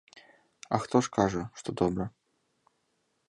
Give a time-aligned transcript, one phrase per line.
[0.73, 2.07] А хто ж кажа, што добра?